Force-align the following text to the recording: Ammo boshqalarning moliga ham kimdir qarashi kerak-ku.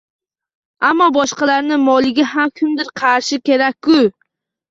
Ammo 0.87 1.09
boshqalarning 1.17 1.83
moliga 1.89 2.25
ham 2.31 2.51
kimdir 2.61 2.89
qarashi 3.01 3.39
kerak-ku. 3.51 4.01